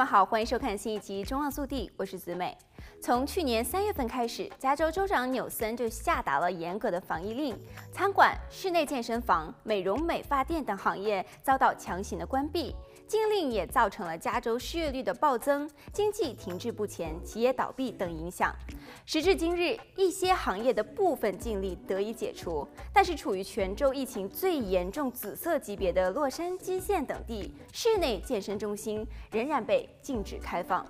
[0.00, 2.56] 们好，欢迎收看新一集《中澳速递》，我是子美。
[3.02, 7.54] 从去年三月份开始，加州州长纽森就下达了严格的防疫令，
[7.92, 12.74] 餐馆、室内健身房、美容美发店等行业遭到强行的关闭。
[13.10, 18.54] 禁令也造成了加州失业率的暴增，经济停滞不前，企业倒闭等影响。
[19.04, 30.86] 时至今日，一些行业的部分禁令得以解除，但是处于全州疫情最严重紫色级别的洛杉矶县等地，室内健身中心仍然被禁止开放。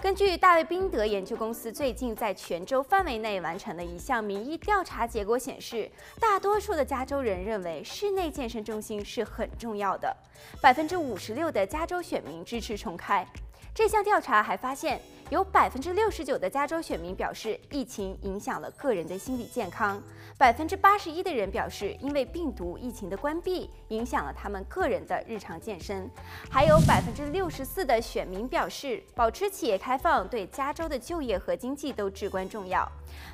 [0.00, 5.90] 根据大卫宾德研究公司最近在全州范围内完成的一项民意调查结果显示，
[6.20, 10.16] 大多数的加州人认为室内健身中心是很重要的，
[10.62, 13.26] 百分之五十六的加州选民支持重开。
[13.74, 20.00] 这项调查还发现，有百分之六十九的加州选民表示，疫情影响了个人的心理健康；
[20.38, 26.08] 百分之八十一的人表示，因为病毒疫情的关闭，影响了他们个人的日常健身；
[26.50, 32.90] 还有百分之六十四的选民表示，保持企业开放对加州的就业和经济都至关重要。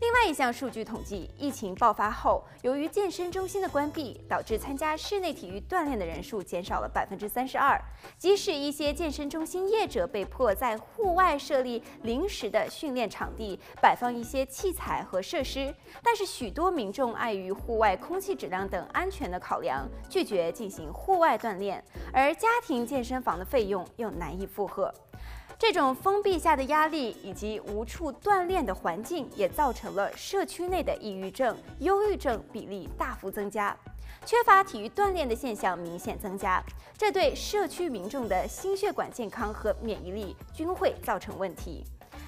[0.00, 7.80] 另外一项数据统计，疫情爆发后，由于健身中心的关闭，导致参加室内体育锻炼的人数减少了百分之三十二。
[8.18, 24.92] 即使一些健身中心业者被迫在户外设立临时的训练场地，摆放一些器材和设施，但是许多民众碍于户外空气质量等安全的考量，拒绝进行户外锻炼，而家庭健身房的费用又难以负荷。
[25.58, 33.76] 这种封闭下的压力以及无处锻炼的环境，也造成了社区内的抑郁症、忧郁症比例大幅增加，
[34.28, 36.62] 缺乏体育锻炼的现象明显增加，
[36.98, 41.82] 这对社区民众的心血管健康和免疫力均会造成问题。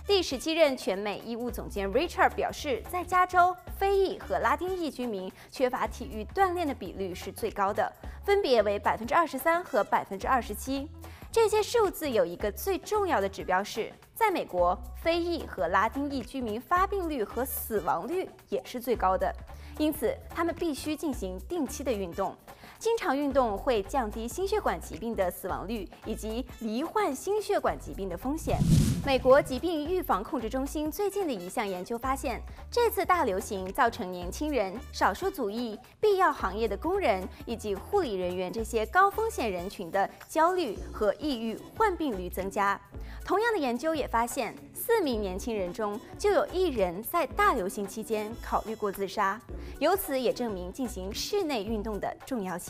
[0.07, 7.93] 第十七任全美医务总监 Richard 表示，在加州，非裔和拉丁裔居民缺乏体育锻炼的比率是最高的，
[8.25, 10.89] 分别为百分之二十三和百分之二十七。
[11.31, 19.31] 这些数字有一个最重要的指标是，在美国，非裔和拉丁裔居民发病率和死亡率也是最高的，
[19.81, 22.37] 因此他们必须进行定期的运动。
[22.81, 28.57] 经常运动会降低心血管疾病的死亡率以及罹患心血管疾病的风险。
[29.05, 42.81] 美国疾病预防控制中心最近的一项研究发现，这次大流行造成年轻人、少数族裔、必要行业的工人以及护理人员这些高风险人群的焦虑和抑郁患病率增加。
[43.27, 49.39] 同样的研究也发现，四名年轻人中就有一人在大流行期间考虑过自杀。
[49.79, 52.70] 由此也证明进行室内运动的重要性